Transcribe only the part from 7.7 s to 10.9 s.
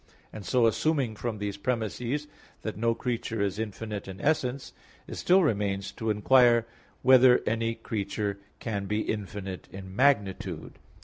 creature can be infinite in magnitude.